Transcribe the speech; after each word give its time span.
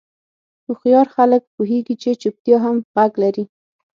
هوښیار 0.65 1.07
خلک 1.15 1.41
پوهېږي 1.55 1.95
چې 2.01 2.09
چوپتیا 2.21 2.57
هم 2.65 2.75
غږ 2.95 3.11
لري. 3.23 3.43